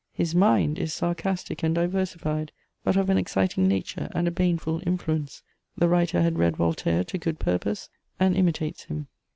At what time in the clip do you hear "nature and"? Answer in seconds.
3.67-4.27